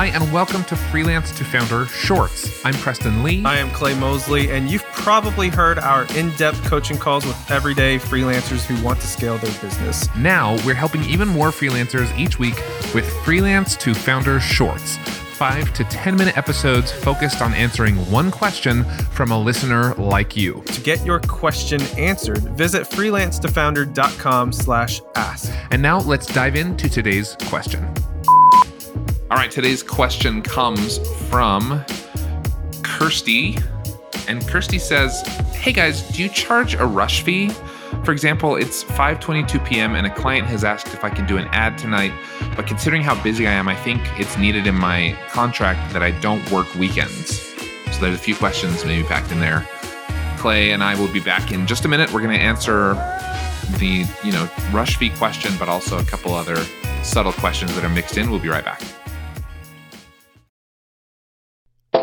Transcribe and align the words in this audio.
Hi, 0.00 0.06
and 0.06 0.32
welcome 0.32 0.64
to 0.64 0.76
Freelance 0.76 1.30
to 1.32 1.44
Founder 1.44 1.84
Shorts. 1.84 2.64
I'm 2.64 2.72
Preston 2.72 3.22
Lee. 3.22 3.44
I 3.44 3.58
am 3.58 3.70
Clay 3.72 3.94
Mosley, 4.00 4.50
and 4.50 4.70
you've 4.70 4.82
probably 4.84 5.50
heard 5.50 5.78
our 5.78 6.06
in 6.16 6.30
depth 6.36 6.64
coaching 6.64 6.96
calls 6.96 7.26
with 7.26 7.50
everyday 7.50 7.98
freelancers 7.98 8.64
who 8.64 8.82
want 8.82 8.98
to 9.02 9.06
scale 9.06 9.36
their 9.36 9.52
business. 9.60 10.08
Now, 10.16 10.54
we're 10.64 10.72
helping 10.72 11.02
even 11.02 11.28
more 11.28 11.48
freelancers 11.48 12.18
each 12.18 12.38
week 12.38 12.54
with 12.94 13.06
Freelance 13.26 13.76
to 13.76 13.92
Founder 13.92 14.40
Shorts 14.40 14.96
five 15.36 15.70
to 15.74 15.84
10 15.84 16.16
minute 16.16 16.38
episodes 16.38 16.90
focused 16.90 17.42
on 17.42 17.52
answering 17.52 17.96
one 18.10 18.30
question 18.30 18.84
from 19.10 19.32
a 19.32 19.38
listener 19.38 19.94
like 19.96 20.34
you. 20.34 20.62
To 20.64 20.80
get 20.80 21.04
your 21.04 21.20
question 21.20 21.82
answered, 21.98 22.38
visit 22.56 22.84
freelancetofounder.com 22.84 24.52
slash 24.52 25.02
ask. 25.14 25.52
And 25.70 25.82
now 25.82 26.00
let's 26.00 26.26
dive 26.26 26.56
into 26.56 26.88
today's 26.88 27.36
question. 27.48 27.86
All 29.30 29.36
right, 29.36 29.48
today's 29.48 29.84
question 29.84 30.42
comes 30.42 30.98
from 31.28 31.84
Kirsty. 32.82 33.56
And 34.26 34.44
Kirsty 34.48 34.80
says, 34.80 35.22
Hey 35.52 35.72
guys, 35.72 36.02
do 36.10 36.24
you 36.24 36.28
charge 36.28 36.74
a 36.74 36.84
rush 36.84 37.22
fee? 37.22 37.50
For 38.02 38.10
example, 38.10 38.56
it's 38.56 38.82
5:22 38.82 39.64
p.m. 39.64 39.94
and 39.94 40.04
a 40.04 40.12
client 40.12 40.48
has 40.48 40.64
asked 40.64 40.88
if 40.88 41.04
I 41.04 41.10
can 41.10 41.28
do 41.28 41.36
an 41.36 41.46
ad 41.52 41.78
tonight, 41.78 42.12
but 42.56 42.66
considering 42.66 43.02
how 43.02 43.22
busy 43.22 43.46
I 43.46 43.52
am, 43.52 43.68
I 43.68 43.76
think 43.76 44.02
it's 44.18 44.36
needed 44.36 44.66
in 44.66 44.74
my 44.74 45.16
contract 45.28 45.92
that 45.92 46.02
I 46.02 46.10
don't 46.10 46.50
work 46.50 46.74
weekends. 46.74 47.40
So 47.92 48.00
there's 48.00 48.16
a 48.16 48.18
few 48.18 48.34
questions 48.34 48.84
maybe 48.84 49.06
packed 49.06 49.30
in 49.30 49.38
there. 49.38 49.64
Clay 50.38 50.72
and 50.72 50.82
I 50.82 50.98
will 50.98 51.12
be 51.12 51.20
back 51.20 51.52
in 51.52 51.68
just 51.68 51.84
a 51.84 51.88
minute. 51.88 52.12
We're 52.12 52.22
going 52.22 52.36
to 52.36 52.44
answer 52.44 52.94
the, 53.78 54.04
you 54.24 54.32
know, 54.32 54.50
rush 54.72 54.96
fee 54.96 55.10
question, 55.10 55.52
but 55.56 55.68
also 55.68 55.98
a 56.00 56.04
couple 56.04 56.34
other 56.34 56.56
subtle 57.04 57.32
questions 57.34 57.72
that 57.76 57.84
are 57.84 57.88
mixed 57.88 58.16
in. 58.16 58.28
We'll 58.28 58.40
be 58.40 58.48
right 58.48 58.64
back. 58.64 58.82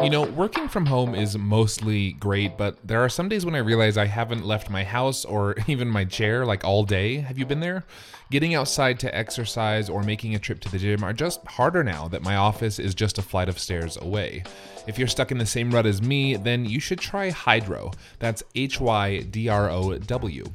You 0.03 0.11
know, 0.11 0.21
working 0.21 0.67
from 0.67 0.85
home 0.85 1.15
is 1.15 1.37
mostly 1.37 2.13
great, 2.13 2.55
but 2.55 2.77
there 2.83 3.03
are 3.03 3.09
some 3.09 3.29
days 3.29 3.45
when 3.45 3.55
I 3.55 3.59
realize 3.59 3.97
I 3.97 4.05
haven't 4.05 4.45
left 4.45 4.69
my 4.69 4.83
house 4.83 5.25
or 5.25 5.55
even 5.67 5.87
my 5.87 6.05
chair 6.05 6.45
like 6.45 6.63
all 6.63 6.83
day. 6.83 7.17
Have 7.17 7.37
you 7.37 7.45
been 7.45 7.59
there? 7.59 7.83
Getting 8.29 8.55
outside 8.55 8.99
to 8.99 9.15
exercise 9.15 9.89
or 9.89 10.03
making 10.03 10.35
a 10.35 10.39
trip 10.39 10.59
to 10.59 10.69
the 10.69 10.77
gym 10.77 11.01
are 11.01 11.13
just 11.13 11.45
harder 11.47 11.81
now 11.81 12.09
that 12.09 12.23
my 12.23 12.35
office 12.35 12.77
is 12.77 12.93
just 12.93 13.17
a 13.17 13.21
flight 13.21 13.47
of 13.47 13.57
stairs 13.57 13.95
away. 13.95 14.43
If 14.85 14.99
you're 14.99 15.07
stuck 15.07 15.31
in 15.31 15.37
the 15.37 15.45
same 15.45 15.71
rut 15.71 15.85
as 15.85 16.01
me, 16.01 16.35
then 16.35 16.65
you 16.65 16.81
should 16.81 16.99
try 16.99 17.29
Hydrow. 17.29 17.93
That's 18.19 18.43
H 18.53 18.81
Y 18.81 19.19
D 19.21 19.47
R 19.47 19.69
O 19.69 19.97
W. 19.97 20.45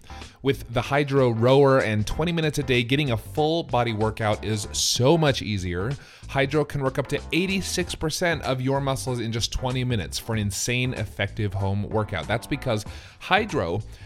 With 0.43 0.73
the 0.75 0.83
Hydrow 0.83 1.31
rower 1.31 1.81
and 1.81 2.07
20 2.07 2.33
minutes 2.33 2.59
a 2.59 2.63
day, 2.63 2.83
getting 2.83 3.13
a 3.13 3.17
full 3.17 3.63
body 3.63 3.95
workout 3.95 4.45
is 4.45 4.69
so 4.73 5.17
much 5.17 5.41
easier. 5.41 5.93
Hydrow 6.29 6.65
can 6.65 6.83
work 6.83 6.99
up 6.99 7.07
to 7.09 7.19
86% 7.19 8.41
of 8.43 8.61
your 8.61 8.81
muscles 8.81 9.21
in 9.21 9.33
just 9.33 9.53
20 9.53 9.85
minutes 9.85 10.19
for 10.19 10.33
an 10.33 10.39
insane 10.39 10.95
effective 10.95 11.53
home 11.53 11.89
workout. 11.89 12.27
That's 12.27 12.47
because 12.47 12.85
Hydrow 13.19 13.83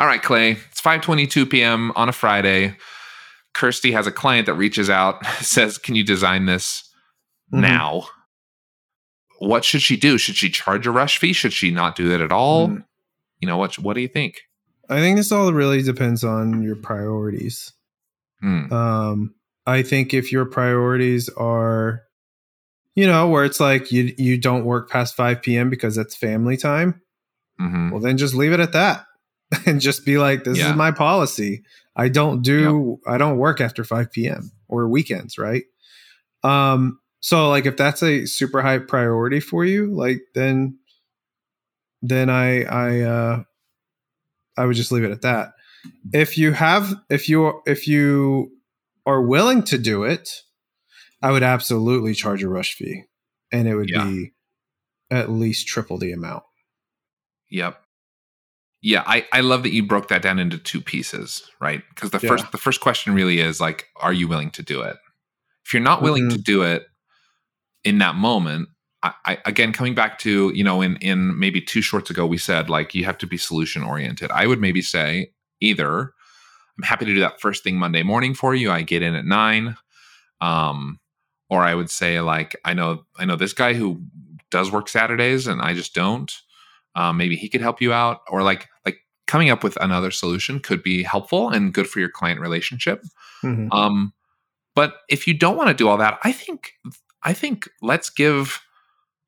All 0.00 0.06
right, 0.06 0.22
Clay. 0.22 0.52
It's 0.52 0.80
5:22 0.80 1.50
p.m. 1.50 1.92
on 1.94 2.08
a 2.08 2.12
Friday. 2.12 2.74
Kirsty 3.52 3.92
has 3.92 4.06
a 4.06 4.12
client 4.12 4.46
that 4.46 4.54
reaches 4.54 4.88
out, 4.88 5.24
says, 5.40 5.76
"Can 5.76 5.94
you 5.94 6.02
design 6.02 6.46
this 6.46 6.90
mm-hmm. 7.52 7.60
now?" 7.60 8.08
What 9.40 9.64
should 9.64 9.82
she 9.82 9.96
do? 9.96 10.18
Should 10.18 10.36
she 10.36 10.50
charge 10.50 10.86
a 10.86 10.90
rush 10.90 11.18
fee? 11.18 11.34
Should 11.34 11.52
she 11.52 11.70
not 11.70 11.96
do 11.96 12.08
that 12.08 12.20
at 12.20 12.32
all? 12.32 12.68
Mm. 12.68 12.84
You 13.40 13.48
know 13.48 13.56
what? 13.56 13.78
What 13.78 13.94
do 13.94 14.00
you 14.00 14.08
think? 14.08 14.40
I 14.88 14.98
think 15.00 15.16
this 15.16 15.32
all 15.32 15.52
really 15.52 15.82
depends 15.82 16.24
on 16.24 16.62
your 16.62 16.76
priorities. 16.76 17.72
Mm. 18.42 18.70
Um, 18.72 19.34
I 19.66 19.82
think 19.82 20.12
if 20.12 20.32
your 20.32 20.44
priorities 20.44 21.28
are, 21.30 22.02
you 22.94 23.06
know, 23.06 23.28
where 23.28 23.44
it's 23.44 23.60
like 23.60 23.92
you 23.92 24.14
you 24.16 24.38
don't 24.38 24.64
work 24.64 24.90
past 24.90 25.14
5 25.14 25.42
p.m. 25.42 25.70
because 25.70 25.94
that's 25.94 26.16
family 26.16 26.56
time, 26.56 27.00
mm-hmm. 27.60 27.90
well, 27.90 28.00
then 28.00 28.16
just 28.16 28.34
leave 28.34 28.52
it 28.52 28.60
at 28.60 28.72
that. 28.72 29.04
and 29.66 29.80
just 29.80 30.04
be 30.04 30.18
like, 30.18 30.44
this 30.44 30.58
yeah. 30.58 30.70
is 30.70 30.76
my 30.76 30.90
policy. 30.90 31.62
I 31.96 32.08
don't 32.08 32.42
do, 32.42 32.98
yep. 33.04 33.14
I 33.14 33.18
don't 33.18 33.38
work 33.38 33.60
after 33.60 33.84
5 33.84 34.12
p.m. 34.12 34.52
or 34.68 34.88
weekends, 34.88 35.38
right? 35.38 35.64
Um, 36.42 37.00
so 37.20 37.48
like 37.48 37.66
if 37.66 37.76
that's 37.76 38.02
a 38.02 38.26
super 38.26 38.62
high 38.62 38.78
priority 38.78 39.40
for 39.40 39.64
you, 39.64 39.92
like 39.94 40.20
then, 40.34 40.78
then 42.00 42.30
I, 42.30 42.62
I, 42.62 43.00
uh, 43.00 43.42
I 44.56 44.64
would 44.64 44.76
just 44.76 44.92
leave 44.92 45.04
it 45.04 45.10
at 45.10 45.22
that. 45.22 45.52
If 46.12 46.38
you 46.38 46.52
have, 46.52 46.94
if 47.08 47.28
you, 47.28 47.62
if 47.66 47.88
you 47.88 48.52
are 49.06 49.20
willing 49.20 49.62
to 49.64 49.78
do 49.78 50.04
it, 50.04 50.42
I 51.22 51.32
would 51.32 51.42
absolutely 51.42 52.14
charge 52.14 52.42
a 52.42 52.48
rush 52.48 52.74
fee 52.74 53.04
and 53.52 53.66
it 53.68 53.74
would 53.74 53.90
yeah. 53.90 54.04
be 54.04 54.32
at 55.10 55.30
least 55.30 55.66
triple 55.66 55.98
the 55.98 56.12
amount. 56.12 56.44
Yep 57.50 57.82
yeah 58.82 59.02
i 59.06 59.26
i 59.32 59.40
love 59.40 59.62
that 59.62 59.72
you 59.72 59.82
broke 59.82 60.08
that 60.08 60.22
down 60.22 60.38
into 60.38 60.58
two 60.58 60.80
pieces 60.80 61.50
right? 61.60 61.82
Because 61.90 62.10
the 62.10 62.20
yeah. 62.22 62.28
first 62.28 62.52
the 62.52 62.58
first 62.58 62.80
question 62.80 63.14
really 63.14 63.40
is 63.40 63.60
like 63.60 63.88
are 63.96 64.12
you 64.12 64.26
willing 64.26 64.50
to 64.52 64.62
do 64.62 64.80
it? 64.80 64.96
If 65.64 65.74
you're 65.74 65.82
not 65.82 66.02
willing 66.02 66.24
mm-hmm. 66.24 66.36
to 66.36 66.42
do 66.42 66.62
it 66.62 66.86
in 67.84 67.98
that 67.98 68.14
moment 68.14 68.68
I, 69.02 69.12
I, 69.24 69.38
again 69.44 69.72
coming 69.72 69.94
back 69.94 70.18
to 70.20 70.50
you 70.54 70.64
know 70.64 70.82
in 70.82 70.96
in 70.96 71.38
maybe 71.38 71.60
two 71.60 71.82
shorts 71.82 72.10
ago 72.10 72.26
we 72.26 72.38
said 72.38 72.68
like 72.68 72.94
you 72.94 73.04
have 73.04 73.18
to 73.18 73.26
be 73.26 73.36
solution 73.36 73.82
oriented. 73.82 74.30
I 74.30 74.46
would 74.46 74.60
maybe 74.60 74.82
say 74.82 75.32
either 75.60 76.12
i'm 76.78 76.84
happy 76.84 77.04
to 77.04 77.14
do 77.14 77.20
that 77.20 77.40
first 77.40 77.62
thing 77.62 77.76
monday 77.76 78.02
morning 78.02 78.34
for 78.34 78.54
you. 78.54 78.70
I 78.70 78.82
get 78.82 79.02
in 79.02 79.14
at 79.14 79.26
nine 79.26 79.76
um 80.40 80.98
or 81.50 81.62
i 81.62 81.74
would 81.74 81.90
say 81.90 82.20
like 82.20 82.56
i 82.64 82.72
know 82.72 83.04
i 83.18 83.26
know 83.26 83.36
this 83.36 83.52
guy 83.52 83.74
who 83.74 84.02
does 84.50 84.72
work 84.72 84.88
saturdays 84.88 85.46
and 85.46 85.60
i 85.60 85.74
just 85.74 85.94
don't 85.94 86.32
um, 86.94 87.16
maybe 87.16 87.36
he 87.36 87.48
could 87.48 87.60
help 87.60 87.80
you 87.80 87.92
out 87.92 88.20
or 88.28 88.42
like 88.42 88.68
like 88.84 88.96
coming 89.26 89.50
up 89.50 89.62
with 89.62 89.76
another 89.80 90.10
solution 90.10 90.58
could 90.58 90.82
be 90.82 91.02
helpful 91.02 91.48
and 91.48 91.72
good 91.72 91.88
for 91.88 92.00
your 92.00 92.10
client 92.10 92.40
relationship 92.40 93.02
mm-hmm. 93.44 93.70
um, 93.72 94.12
but 94.74 94.94
if 95.08 95.26
you 95.26 95.34
don't 95.34 95.56
want 95.56 95.68
to 95.68 95.74
do 95.74 95.88
all 95.88 95.96
that 95.96 96.18
i 96.24 96.32
think 96.32 96.72
I 97.22 97.32
think 97.32 97.68
let's 97.82 98.10
give 98.10 98.60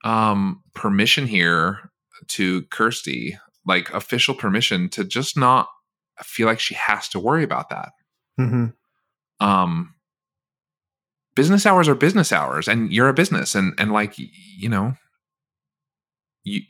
um, 0.05 0.63
permission 0.75 1.27
here 1.27 1.91
to 2.29 2.63
Kirsty, 2.65 3.39
like 3.67 3.93
official 3.93 4.35
permission 4.35 4.89
to 4.91 5.05
just 5.05 5.37
not 5.37 5.69
feel 6.23 6.47
like 6.47 6.61
she 6.61 6.75
has 6.75 7.09
to 7.09 7.21
worry 7.21 7.45
about 7.45 7.69
that. 7.71 7.91
Mm-hmm. 8.41 8.67
Um, 9.47 9.95
business 11.35 11.67
hours 11.67 11.89
are 11.89 11.95
business 11.95 12.33
hours, 12.33 12.69
and 12.69 12.93
you're 12.93 13.09
a 13.09 13.15
business, 13.15 13.55
and 13.55 13.75
and 13.79 13.93
like 13.93 14.15
you 14.17 14.69
know, 14.69 14.95
you 16.45 16.63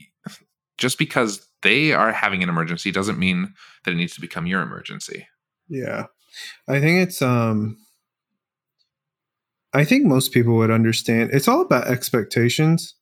just 0.79 0.99
because 0.99 1.47
they 1.63 1.93
are 1.93 2.13
having 2.13 2.43
an 2.43 2.49
emergency 2.49 2.91
doesn't 2.91 3.19
mean 3.19 3.55
that 3.85 3.93
it 3.93 3.97
needs 3.97 4.15
to 4.15 4.21
become 4.21 4.47
your 4.47 4.63
emergency. 4.63 5.27
Yeah. 5.69 6.07
I 6.69 6.81
think 6.81 7.07
it's 7.07 7.23
um 7.23 7.77
I 9.75 9.85
think 9.85 10.05
most 10.05 10.33
people 10.33 10.57
would 10.57 10.71
understand. 10.71 11.31
It's 11.33 11.49
all 11.49 11.63
about 11.63 11.87
expectations. 11.87 12.95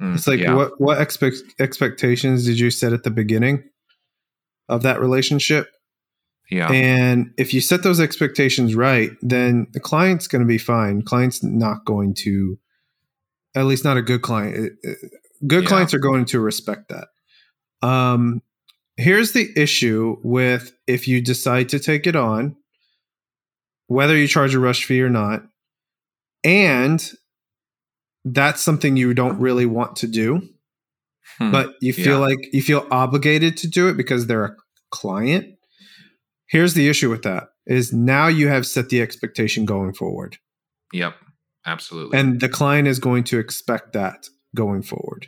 Mm, 0.00 0.14
it's 0.14 0.26
like 0.26 0.40
yeah. 0.40 0.54
what 0.54 0.80
what 0.80 1.00
expect 1.00 1.36
expectations 1.58 2.44
did 2.44 2.58
you 2.58 2.70
set 2.70 2.92
at 2.92 3.04
the 3.04 3.10
beginning 3.10 3.64
of 4.68 4.82
that 4.82 5.00
relationship? 5.00 5.68
Yeah. 6.50 6.70
And 6.70 7.32
if 7.38 7.54
you 7.54 7.60
set 7.60 7.82
those 7.82 8.00
expectations 8.00 8.74
right, 8.74 9.12
then 9.22 9.66
the 9.72 9.80
client's 9.80 10.26
going 10.26 10.42
to 10.42 10.48
be 10.48 10.58
fine. 10.58 11.02
Client's 11.02 11.42
not 11.42 11.84
going 11.86 12.14
to 12.16 12.58
at 13.54 13.64
least 13.64 13.84
not 13.84 13.96
a 13.96 14.02
good 14.02 14.20
client. 14.20 14.72
Good 15.46 15.64
yeah. 15.64 15.68
clients 15.68 15.94
are 15.94 15.98
going 15.98 16.24
to 16.26 16.40
respect 16.40 16.90
that. 16.90 17.08
Um 17.86 18.42
here's 18.96 19.32
the 19.32 19.50
issue 19.56 20.16
with 20.22 20.72
if 20.86 21.08
you 21.08 21.20
decide 21.20 21.68
to 21.70 21.78
take 21.78 22.06
it 22.06 22.16
on, 22.16 22.56
whether 23.86 24.16
you 24.16 24.28
charge 24.28 24.54
a 24.54 24.60
rush 24.60 24.84
fee 24.84 25.02
or 25.02 25.10
not, 25.10 25.42
and 26.42 27.12
that's 28.24 28.60
something 28.60 28.96
you 28.96 29.12
don't 29.14 29.38
really 29.38 29.66
want 29.66 29.96
to 29.96 30.06
do, 30.06 30.48
hmm. 31.38 31.50
but 31.50 31.74
you 31.80 31.92
feel 31.92 32.20
yeah. 32.20 32.26
like 32.26 32.38
you 32.52 32.62
feel 32.62 32.86
obligated 32.90 33.56
to 33.58 33.68
do 33.68 33.88
it 33.88 33.96
because 33.96 34.26
they're 34.26 34.44
a 34.44 34.56
client. 34.90 35.56
Here's 36.46 36.74
the 36.74 36.88
issue 36.88 37.10
with 37.10 37.22
that 37.22 37.48
is 37.66 37.92
now 37.92 38.26
you 38.28 38.48
have 38.48 38.66
set 38.66 38.90
the 38.90 39.00
expectation 39.00 39.64
going 39.64 39.94
forward. 39.94 40.38
Yep. 40.92 41.14
Absolutely. 41.66 42.18
And 42.18 42.40
the 42.40 42.48
client 42.48 42.86
is 42.88 42.98
going 42.98 43.24
to 43.24 43.38
expect 43.38 43.94
that 43.94 44.28
going 44.54 44.82
forward. 44.82 45.26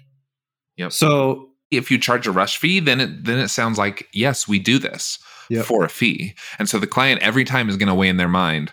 Yep. 0.76 0.92
So 0.92 1.50
if 1.70 1.90
you 1.90 1.98
charge 1.98 2.26
a 2.26 2.32
rush 2.32 2.58
fee, 2.58 2.80
then 2.80 3.00
it 3.00 3.24
then 3.24 3.38
it 3.38 3.48
sounds 3.48 3.78
like 3.78 4.06
yes, 4.12 4.46
we 4.46 4.58
do 4.58 4.78
this 4.78 5.18
yep. 5.48 5.64
for 5.64 5.84
a 5.84 5.88
fee. 5.88 6.34
And 6.58 6.68
so 6.68 6.78
the 6.78 6.86
client 6.86 7.22
every 7.22 7.44
time 7.44 7.68
is 7.68 7.76
going 7.76 7.88
to 7.88 7.94
weigh 7.94 8.08
in 8.08 8.16
their 8.16 8.28
mind, 8.28 8.72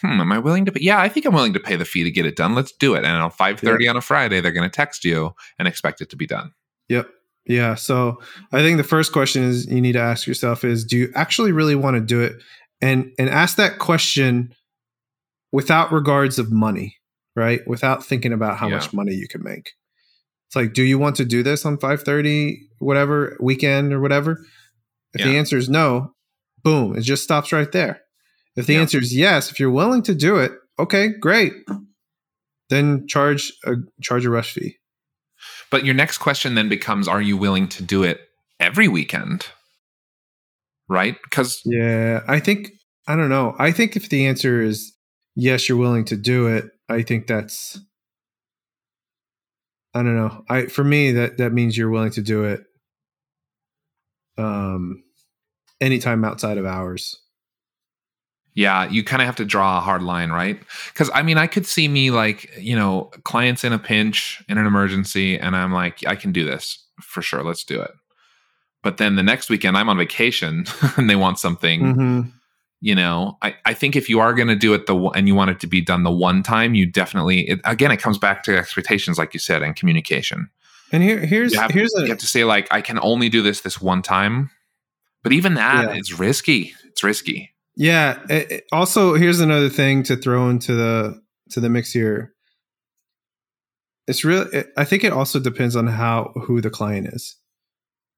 hmm, 0.00 0.20
am 0.20 0.32
I 0.32 0.38
willing 0.38 0.64
to 0.66 0.72
pay? 0.72 0.80
Yeah, 0.82 1.00
I 1.00 1.08
think 1.08 1.26
I'm 1.26 1.34
willing 1.34 1.52
to 1.54 1.60
pay 1.60 1.76
the 1.76 1.84
fee 1.84 2.04
to 2.04 2.10
get 2.10 2.26
it 2.26 2.36
done. 2.36 2.54
Let's 2.54 2.72
do 2.72 2.94
it. 2.94 3.04
And 3.04 3.06
at 3.06 3.32
5:30 3.32 3.80
yep. 3.80 3.90
on 3.90 3.96
a 3.96 4.00
Friday, 4.00 4.40
they're 4.40 4.52
going 4.52 4.68
to 4.68 4.74
text 4.74 5.04
you 5.04 5.34
and 5.58 5.68
expect 5.68 6.00
it 6.00 6.10
to 6.10 6.16
be 6.16 6.26
done. 6.26 6.52
Yep. 6.88 7.08
Yeah. 7.46 7.74
So 7.74 8.20
I 8.52 8.62
think 8.62 8.78
the 8.78 8.84
first 8.84 9.12
question 9.12 9.42
is 9.42 9.66
you 9.66 9.80
need 9.80 9.92
to 9.92 10.00
ask 10.00 10.26
yourself 10.26 10.64
is 10.64 10.84
do 10.84 10.96
you 10.96 11.12
actually 11.14 11.52
really 11.52 11.74
want 11.74 11.96
to 11.96 12.00
do 12.00 12.20
it? 12.20 12.34
And 12.80 13.12
and 13.18 13.28
ask 13.28 13.56
that 13.56 13.78
question 13.78 14.54
without 15.52 15.92
regards 15.92 16.38
of 16.38 16.50
money, 16.50 16.96
right? 17.36 17.60
Without 17.66 18.04
thinking 18.04 18.32
about 18.32 18.58
how 18.58 18.68
yeah. 18.68 18.76
much 18.76 18.92
money 18.92 19.14
you 19.14 19.28
can 19.28 19.42
make. 19.42 19.72
It's 20.48 20.56
like, 20.56 20.72
do 20.72 20.82
you 20.82 20.98
want 20.98 21.16
to 21.16 21.24
do 21.24 21.42
this 21.42 21.64
on 21.64 21.78
5:30 21.78 22.56
whatever 22.78 23.36
weekend 23.40 23.92
or 23.92 24.00
whatever? 24.00 24.38
If 25.12 25.20
yeah. 25.20 25.26
the 25.26 25.38
answer 25.38 25.56
is 25.56 25.68
no, 25.68 26.12
boom, 26.62 26.96
it 26.96 27.02
just 27.02 27.24
stops 27.24 27.52
right 27.52 27.70
there. 27.70 28.00
If 28.56 28.66
the 28.66 28.74
yeah. 28.74 28.80
answer 28.80 28.98
is 28.98 29.14
yes, 29.14 29.50
if 29.50 29.58
you're 29.58 29.70
willing 29.70 30.02
to 30.02 30.14
do 30.14 30.36
it, 30.36 30.52
okay, 30.78 31.08
great. 31.08 31.52
Then 32.70 33.06
charge 33.08 33.52
a 33.64 33.74
charge 34.02 34.24
a 34.24 34.30
rush 34.30 34.52
fee. 34.52 34.76
But 35.70 35.84
your 35.84 35.94
next 35.94 36.18
question 36.18 36.54
then 36.54 36.68
becomes 36.68 37.08
are 37.08 37.22
you 37.22 37.36
willing 37.36 37.68
to 37.68 37.82
do 37.82 38.02
it 38.02 38.20
every 38.60 38.88
weekend? 38.88 39.46
Right? 40.88 41.16
Cuz 41.30 41.60
Yeah, 41.64 42.20
I 42.28 42.40
think 42.40 42.70
I 43.06 43.16
don't 43.16 43.28
know. 43.28 43.54
I 43.58 43.72
think 43.72 43.96
if 43.96 44.08
the 44.08 44.26
answer 44.26 44.62
is 44.62 44.94
yes, 45.34 45.68
you're 45.68 45.78
willing 45.78 46.04
to 46.06 46.16
do 46.16 46.46
it, 46.46 46.70
I 46.88 47.02
think 47.02 47.26
that's 47.26 47.78
I 49.94 50.02
don't 50.02 50.16
know. 50.16 50.44
I 50.48 50.66
for 50.66 50.84
me 50.84 51.12
that 51.12 51.38
that 51.38 51.52
means 51.52 51.76
you're 51.76 51.90
willing 51.90 52.10
to 52.12 52.22
do 52.22 52.44
it 52.44 52.64
um 54.36 55.04
anytime 55.80 56.24
outside 56.24 56.58
of 56.58 56.66
hours. 56.66 57.20
Yeah, 58.54 58.88
you 58.88 59.02
kind 59.02 59.20
of 59.20 59.26
have 59.26 59.36
to 59.36 59.44
draw 59.44 59.78
a 59.78 59.80
hard 59.80 60.02
line, 60.02 60.30
right? 60.30 60.60
Because 60.92 61.10
I 61.12 61.22
mean, 61.22 61.38
I 61.38 61.48
could 61.48 61.66
see 61.66 61.88
me 61.88 62.12
like, 62.12 62.56
you 62.56 62.76
know, 62.76 63.10
clients 63.24 63.64
in 63.64 63.72
a 63.72 63.80
pinch, 63.80 64.42
in 64.48 64.58
an 64.58 64.66
emergency, 64.66 65.36
and 65.36 65.56
I'm 65.56 65.72
like, 65.72 66.06
I 66.06 66.14
can 66.14 66.30
do 66.30 66.44
this 66.44 66.84
for 67.00 67.20
sure. 67.20 67.42
Let's 67.42 67.64
do 67.64 67.80
it. 67.80 67.90
But 68.84 68.98
then 68.98 69.16
the 69.16 69.24
next 69.24 69.50
weekend, 69.50 69.76
I'm 69.76 69.88
on 69.88 69.98
vacation 69.98 70.66
and 70.96 71.10
they 71.10 71.16
want 71.16 71.40
something. 71.40 71.80
Mm-hmm. 71.82 72.20
You 72.84 72.94
know, 72.94 73.38
I, 73.40 73.54
I 73.64 73.72
think 73.72 73.96
if 73.96 74.10
you 74.10 74.20
are 74.20 74.34
going 74.34 74.48
to 74.48 74.54
do 74.54 74.74
it 74.74 74.84
the 74.84 74.94
and 74.94 75.26
you 75.26 75.34
want 75.34 75.50
it 75.50 75.58
to 75.60 75.66
be 75.66 75.80
done 75.80 76.02
the 76.02 76.10
one 76.10 76.42
time, 76.42 76.74
you 76.74 76.84
definitely 76.84 77.48
it, 77.48 77.60
again 77.64 77.90
it 77.90 77.96
comes 77.96 78.18
back 78.18 78.42
to 78.42 78.58
expectations, 78.58 79.16
like 79.16 79.32
you 79.32 79.40
said, 79.40 79.62
and 79.62 79.74
communication. 79.74 80.50
And 80.92 81.02
here, 81.02 81.18
here's 81.18 81.54
you 81.54 81.60
have, 81.60 81.70
here's 81.70 81.96
a, 81.96 82.02
you 82.02 82.08
have 82.08 82.18
to 82.18 82.26
say 82.26 82.44
like 82.44 82.68
I 82.70 82.82
can 82.82 82.98
only 83.00 83.30
do 83.30 83.40
this 83.40 83.62
this 83.62 83.80
one 83.80 84.02
time, 84.02 84.50
but 85.22 85.32
even 85.32 85.54
that 85.54 85.94
yeah. 85.94 85.98
is 85.98 86.18
risky. 86.18 86.74
It's 86.84 87.02
risky. 87.02 87.54
Yeah. 87.74 88.18
It, 88.28 88.64
also, 88.70 89.14
here's 89.14 89.40
another 89.40 89.70
thing 89.70 90.02
to 90.02 90.14
throw 90.14 90.50
into 90.50 90.74
the 90.74 91.22
to 91.52 91.60
the 91.60 91.70
mix 91.70 91.90
here. 91.90 92.34
It's 94.06 94.26
really. 94.26 94.62
I 94.76 94.84
think 94.84 95.04
it 95.04 95.12
also 95.14 95.40
depends 95.40 95.74
on 95.74 95.86
how 95.86 96.32
who 96.34 96.60
the 96.60 96.68
client 96.68 97.06
is, 97.06 97.34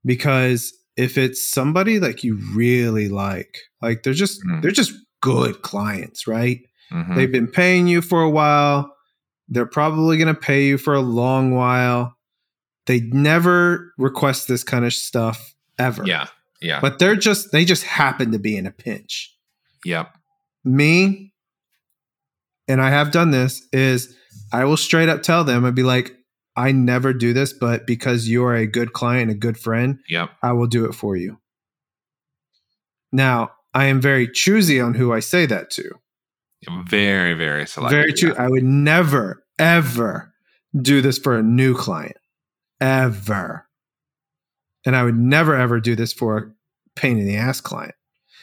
because 0.04 0.72
if 0.96 1.18
it's 1.18 1.46
somebody 1.46 2.00
like 2.00 2.24
you 2.24 2.36
really 2.54 3.08
like, 3.08 3.58
like 3.82 4.02
they're 4.02 4.12
just 4.12 4.40
mm-hmm. 4.44 4.60
they're 4.60 4.70
just 4.70 4.92
good 5.20 5.62
clients, 5.62 6.26
right? 6.26 6.60
Mm-hmm. 6.92 7.14
They've 7.14 7.32
been 7.32 7.48
paying 7.48 7.86
you 7.86 8.00
for 8.02 8.22
a 8.22 8.30
while. 8.30 8.92
They're 9.48 9.66
probably 9.66 10.16
going 10.16 10.34
to 10.34 10.40
pay 10.40 10.66
you 10.66 10.78
for 10.78 10.94
a 10.94 11.00
long 11.00 11.52
while. 11.54 12.16
They 12.86 13.00
never 13.00 13.92
request 13.98 14.48
this 14.48 14.64
kind 14.64 14.84
of 14.84 14.92
stuff 14.92 15.54
ever. 15.78 16.04
Yeah. 16.06 16.26
Yeah. 16.60 16.80
But 16.80 16.98
they're 16.98 17.16
just 17.16 17.52
they 17.52 17.64
just 17.64 17.84
happen 17.84 18.32
to 18.32 18.38
be 18.38 18.56
in 18.56 18.66
a 18.66 18.70
pinch. 18.70 19.34
Yep. 19.84 20.16
Me, 20.64 21.32
and 22.66 22.80
I 22.80 22.90
have 22.90 23.12
done 23.12 23.30
this, 23.30 23.62
is 23.72 24.14
I 24.52 24.64
will 24.64 24.76
straight 24.76 25.08
up 25.08 25.22
tell 25.22 25.44
them 25.44 25.64
and 25.64 25.76
be 25.76 25.82
like, 25.82 26.15
I 26.56 26.72
never 26.72 27.12
do 27.12 27.32
this, 27.32 27.52
but 27.52 27.86
because 27.86 28.28
you 28.28 28.44
are 28.44 28.54
a 28.54 28.66
good 28.66 28.92
client, 28.92 29.30
a 29.30 29.34
good 29.34 29.58
friend, 29.58 29.98
yep. 30.08 30.30
I 30.42 30.52
will 30.52 30.66
do 30.66 30.86
it 30.86 30.94
for 30.94 31.16
you. 31.16 31.38
Now, 33.12 33.50
I 33.74 33.86
am 33.86 34.00
very 34.00 34.26
choosy 34.26 34.80
on 34.80 34.94
who 34.94 35.12
I 35.12 35.20
say 35.20 35.46
that 35.46 35.70
to. 35.70 35.90
Very, 36.88 37.34
very 37.34 37.66
selective. 37.66 37.98
Very 37.98 38.12
true. 38.12 38.34
I 38.36 38.48
would 38.48 38.64
never, 38.64 39.44
ever 39.58 40.32
do 40.80 41.00
this 41.00 41.18
for 41.18 41.36
a 41.36 41.42
new 41.42 41.74
client. 41.74 42.16
Ever. 42.80 43.66
And 44.84 44.96
I 44.96 45.02
would 45.02 45.16
never, 45.16 45.54
ever 45.54 45.80
do 45.80 45.94
this 45.94 46.12
for 46.12 46.38
a 46.38 46.52
pain 46.94 47.18
in 47.18 47.26
the 47.26 47.36
ass 47.36 47.60
client. 47.60 47.94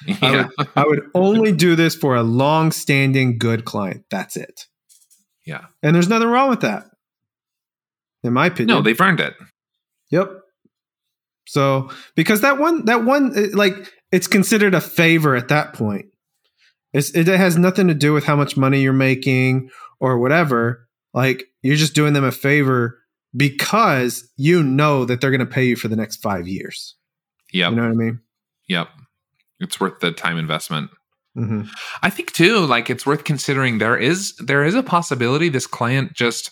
Yeah. 0.05 0.17
I, 0.22 0.36
would, 0.36 0.70
I 0.75 0.86
would 0.86 1.10
only 1.15 1.51
do 1.51 1.75
this 1.75 1.96
for 1.96 2.15
a 2.15 2.24
long 2.24 2.72
standing 2.72 3.38
good 3.38 3.65
client. 3.65 4.05
That's 4.10 4.38
it. 4.38 4.67
Yeah. 5.46 5.65
And 5.82 5.96
there's 5.96 6.10
nothing 6.10 6.29
wrong 6.29 6.50
with 6.50 6.62
that. 6.62 6.86
In 8.23 8.33
my 8.33 8.47
opinion. 8.47 8.75
No, 8.75 8.81
they've 8.81 8.99
earned 8.99 9.19
it. 9.19 9.35
Yep. 10.11 10.31
So 11.45 11.89
because 12.15 12.41
that 12.41 12.57
one 12.57 12.85
that 12.85 13.03
one 13.03 13.51
like 13.53 13.91
it's 14.11 14.27
considered 14.27 14.73
a 14.73 14.81
favor 14.81 15.35
at 15.35 15.49
that 15.49 15.73
point. 15.73 16.05
It's, 16.93 17.09
it 17.15 17.25
has 17.25 17.57
nothing 17.57 17.87
to 17.87 17.95
do 17.95 18.13
with 18.13 18.23
how 18.23 18.35
much 18.35 18.55
money 18.55 18.81
you're 18.81 18.93
making 18.93 19.71
or 19.99 20.19
whatever. 20.19 20.87
Like 21.13 21.45
you're 21.63 21.75
just 21.75 21.95
doing 21.95 22.13
them 22.13 22.23
a 22.23 22.31
favor 22.31 22.99
because 23.35 24.29
you 24.37 24.61
know 24.61 25.03
that 25.05 25.19
they're 25.19 25.31
going 25.31 25.39
to 25.39 25.45
pay 25.47 25.65
you 25.65 25.75
for 25.75 25.87
the 25.87 25.95
next 25.95 26.17
five 26.17 26.47
years. 26.47 26.95
Yeah, 27.51 27.69
you 27.69 27.75
know 27.75 27.81
what 27.81 27.91
I 27.91 27.95
mean. 27.95 28.19
Yep 28.67 28.89
it's 29.63 29.79
worth 29.79 29.99
the 29.99 30.11
time 30.11 30.37
investment. 30.37 30.91
Mm-hmm. 31.37 31.63
I 32.03 32.09
think 32.09 32.33
too, 32.33 32.59
like 32.65 32.89
it's 32.89 33.05
worth 33.05 33.23
considering. 33.23 33.79
There 33.79 33.97
is 33.97 34.35
there 34.35 34.63
is 34.63 34.75
a 34.75 34.83
possibility 34.83 35.49
this 35.49 35.65
client 35.65 36.13
just. 36.13 36.51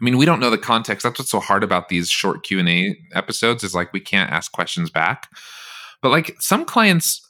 I 0.00 0.04
mean, 0.04 0.16
we 0.16 0.26
don't 0.26 0.40
know 0.40 0.50
the 0.50 0.58
context. 0.58 1.04
That's 1.04 1.18
what's 1.18 1.30
so 1.30 1.40
hard 1.40 1.62
about 1.62 1.88
these 1.88 2.10
short 2.10 2.42
Q 2.42 2.58
and 2.58 2.68
A 2.68 2.96
episodes 3.12 3.62
is 3.62 3.74
like 3.74 3.92
we 3.92 4.00
can't 4.00 4.30
ask 4.30 4.52
questions 4.52 4.90
back. 4.90 5.30
But 6.02 6.10
like 6.10 6.36
some 6.40 6.64
clients, 6.64 7.26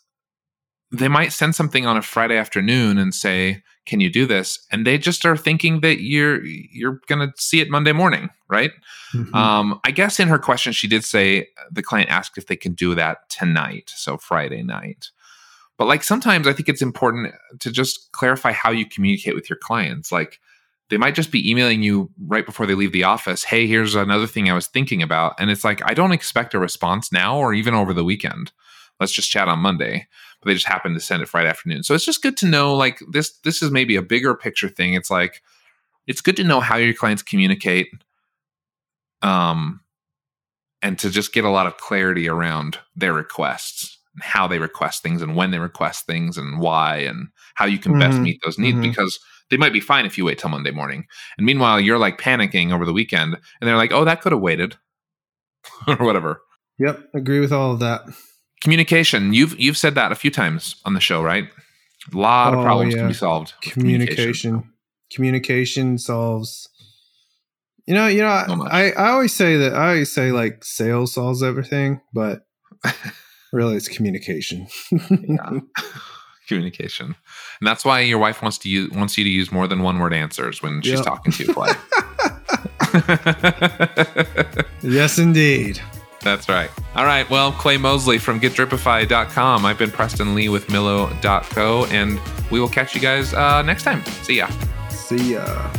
they 0.91 1.09
might 1.09 1.33
send 1.33 1.55
something 1.55 1.87
on 1.87 1.97
a 1.97 2.03
Friday 2.03 2.37
afternoon 2.37 2.99
and 2.99 3.15
say, 3.15 3.63
"Can 3.87 4.01
you 4.01 4.11
do 4.11 4.27
this?" 4.27 4.59
And 4.73 4.87
they 4.87 4.99
just 4.99 5.25
are 5.25 5.37
thinking 5.37 5.81
that 5.81 6.01
you're 6.03 6.45
you're 6.45 7.01
going 7.07 7.21
to 7.29 7.33
see 7.37 7.61
it 7.61 7.71
Monday 7.71 7.93
morning, 7.93 8.31
right? 8.49 8.73
Mm-hmm. 9.13 9.35
Um, 9.35 9.81
I 9.85 9.91
guess 9.91 10.19
in 10.19 10.29
her 10.29 10.39
question, 10.39 10.73
she 10.73 10.89
did 10.89 11.05
say 11.05 11.49
the 11.71 11.83
client 11.83 12.11
asked 12.11 12.39
if 12.39 12.47
they 12.47 12.57
can 12.57 12.73
do 12.73 12.95
that 12.95 13.29
tonight, 13.29 13.93
so 13.95 14.17
Friday 14.17 14.63
night. 14.63 15.11
But 15.77 15.87
like 15.87 16.03
sometimes 16.03 16.47
I 16.47 16.53
think 16.53 16.69
it's 16.69 16.83
important 16.83 17.35
to 17.61 17.71
just 17.71 18.11
clarify 18.13 18.53
how 18.53 18.71
you 18.71 18.87
communicate 18.87 19.35
with 19.35 19.51
your 19.51 19.59
clients. 19.59 20.13
Like, 20.13 20.39
they 20.91 20.97
might 20.97 21.15
just 21.15 21.31
be 21.31 21.49
emailing 21.51 21.83
you 21.83 22.11
right 22.27 22.47
before 22.47 22.67
they 22.67 22.75
leave 22.75 22.93
the 22.93 23.05
office 23.05 23.45
hey 23.45 23.67
here's 23.67 23.95
another 23.95 24.27
thing 24.27 24.51
i 24.51 24.55
was 24.55 24.67
thinking 24.67 25.03
about. 25.03 25.35
And 25.39 25.51
it's 25.51 25.65
like 25.65 25.81
i 25.89 25.95
don't 25.95 26.13
expect 26.13 26.55
a 26.55 26.59
response 26.59 27.13
now 27.13 27.37
or 27.39 27.55
even 27.55 27.75
over 27.75 27.93
the 27.93 28.05
weekend. 28.05 28.53
Let's 29.01 29.13
just 29.13 29.31
chat 29.31 29.49
on 29.49 29.59
monday. 29.59 30.07
But 30.41 30.49
they 30.49 30.55
just 30.55 30.67
happen 30.67 30.95
to 30.95 31.01
send 31.01 31.23
it 31.23 31.29
friday 31.29 31.49
afternoon. 31.49 31.83
So 31.83 31.95
it's 31.95 32.05
just 32.05 32.23
good 32.23 32.37
to 32.39 32.47
know 32.47 32.75
like 32.75 33.01
this 33.11 33.33
this 33.39 33.63
is 33.63 33.71
maybe 33.71 33.97
a 33.97 34.03
bigger 34.03 34.35
picture 34.35 34.69
thing. 34.69 34.95
It's 34.95 35.11
like 35.11 35.43
it's 36.07 36.21
good 36.21 36.37
to 36.37 36.45
know 36.45 36.61
how 36.61 36.77
your 36.77 36.95
clients 36.95 37.23
communicate 37.23 37.89
um 39.23 39.81
and 40.83 40.99
to 40.99 41.09
just 41.09 41.33
get 41.33 41.45
a 41.45 41.51
lot 41.51 41.67
of 41.67 41.79
clarity 41.79 42.29
around 42.29 42.79
their 42.95 43.15
requests 43.15 43.99
and 44.15 44.23
how 44.23 44.47
they 44.47 44.59
request 44.59 45.03
things 45.03 45.23
and 45.23 45.35
when 45.35 45.51
they 45.51 45.59
request 45.59 46.05
things 46.07 46.37
and 46.37 46.61
why 46.61 46.99
and 46.99 47.29
how 47.55 47.65
you 47.65 47.79
can 47.79 47.93
mm-hmm. 47.93 48.01
best 48.01 48.19
meet 48.21 48.39
those 48.45 48.59
needs 48.59 48.77
mm-hmm. 48.77 48.91
because 48.91 49.19
they 49.51 49.57
might 49.57 49.73
be 49.73 49.81
fine 49.81 50.07
if 50.07 50.17
you 50.17 50.25
wait 50.25 50.39
till 50.39 50.51
Monday 50.51 50.71
morning. 50.71 51.07
And 51.37 51.47
meanwhile, 51.47 51.81
you're 51.81 51.99
like 51.99 52.19
panicking 52.19 52.73
over 52.73 52.85
the 52.85 52.93
weekend 52.93 53.35
and 53.35 53.69
they're 53.69 53.77
like, 53.77 53.93
oh, 53.93 54.05
that 54.05 54.21
could 54.21 54.33
have 54.33 54.41
waited 54.41 54.77
or 55.89 55.97
whatever. 55.97 56.43
Yep. 56.79 57.11
Agree 57.15 57.41
with 57.41 57.53
all 57.53 57.73
of 57.73 57.81
that. 57.81 58.03
Communication. 58.61 59.35
You've 59.35 59.59
you've 59.61 59.77
said 59.77 59.95
that 59.95 60.13
a 60.13 60.15
few 60.15 60.31
times 60.31 60.77
on 60.85 60.95
the 60.95 61.01
show, 61.01 61.23
right? 61.23 61.45
A 62.13 62.17
lot 62.17 62.55
oh, 62.55 62.59
of 62.59 62.65
problems 62.65 62.95
yeah. 62.95 63.01
can 63.01 63.09
be 63.09 63.15
solved. 63.15 63.55
Communication. 63.61 64.17
communication. 64.17 64.71
Communication 65.11 65.99
solves 65.99 66.69
you 67.87 67.95
know, 67.95 68.07
you 68.07 68.23
know, 68.23 68.29
I, 68.29 68.93
I 68.93 69.11
always 69.11 69.35
say 69.35 69.57
that 69.59 69.75
I 69.75 69.89
always 69.89 70.11
say 70.11 70.33
like 70.33 70.65
sales 70.65 71.13
solves 71.13 71.43
everything, 71.43 72.01
but 72.15 72.47
really 73.53 73.77
it's 73.77 73.89
communication. 73.89 74.67
communication. 76.47 77.07
And 77.07 77.67
that's 77.67 77.85
why 77.85 78.01
your 78.01 78.19
wife 78.19 78.43
wants 78.43 78.59
to 78.59 78.69
use 78.69 78.91
wants 78.91 79.17
you 79.19 79.25
to 79.25 79.31
use 79.31 79.51
more 79.53 79.67
than 79.67 79.83
one 79.83 79.99
word 79.99 80.13
answers 80.13 80.63
when 80.63 80.83
she's 80.83 80.95
yep. 80.95 81.05
talking 81.05 81.33
to 81.33 81.45
you, 81.45 81.55
Clay. 81.55 81.73
yes 84.83 85.19
indeed. 85.19 85.81
That's 86.25 86.49
right. 86.49 86.71
All 86.97 87.05
right. 87.05 87.29
Well, 87.29 87.53
Clay 87.53 87.77
Mosley 87.77 88.19
from 88.19 88.41
GetDripify.com. 88.41 89.67
I've 89.67 89.79
been 89.79 89.91
Preston 89.91 90.35
Lee 90.35 90.49
with 90.49 90.69
Millo.co, 90.69 91.85
and 91.87 92.19
we 92.51 92.61
will 92.61 92.69
catch 92.69 92.95
you 92.95 93.01
guys 93.01 93.35
uh, 93.35 93.61
next 93.63 93.83
time. 93.83 94.05
See 94.23 94.39
ya. 94.39 94.49
See 94.89 95.35
ya. 95.35 95.71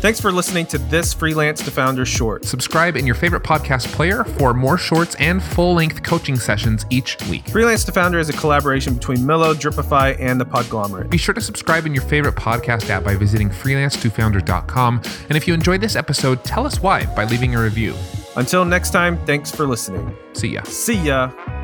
Thanks 0.00 0.20
for 0.20 0.30
listening 0.30 0.64
to 0.66 0.78
this 0.78 1.12
Freelance 1.12 1.60
to 1.64 1.72
Founder 1.72 2.06
short. 2.06 2.44
Subscribe 2.44 2.96
in 2.96 3.04
your 3.04 3.16
favorite 3.16 3.42
podcast 3.42 3.86
player 3.88 4.22
for 4.22 4.54
more 4.54 4.78
shorts 4.78 5.16
and 5.16 5.42
full 5.42 5.74
length 5.74 6.04
coaching 6.04 6.36
sessions 6.36 6.86
each 6.88 7.18
week. 7.28 7.48
Freelance 7.48 7.82
to 7.84 7.90
Founder 7.90 8.20
is 8.20 8.28
a 8.28 8.32
collaboration 8.32 8.94
between 8.94 9.18
Millo, 9.18 9.54
Dripify, 9.54 10.16
and 10.20 10.40
the 10.40 10.46
Podglomerate. 10.46 11.10
Be 11.10 11.18
sure 11.18 11.34
to 11.34 11.40
subscribe 11.40 11.84
in 11.84 11.94
your 11.94 12.04
favorite 12.04 12.36
podcast 12.36 12.88
app 12.90 13.02
by 13.02 13.16
visiting 13.16 13.50
freelance2founder.com. 13.50 15.02
And 15.28 15.36
if 15.36 15.48
you 15.48 15.54
enjoyed 15.54 15.80
this 15.80 15.96
episode, 15.96 16.44
tell 16.44 16.64
us 16.64 16.80
why 16.80 17.04
by 17.16 17.24
leaving 17.24 17.56
a 17.56 17.60
review. 17.60 17.92
Until 18.36 18.64
next 18.64 18.90
time, 18.90 19.18
thanks 19.26 19.50
for 19.50 19.66
listening. 19.66 20.16
See 20.32 20.50
ya. 20.50 20.62
See 20.62 20.94
ya. 20.94 21.57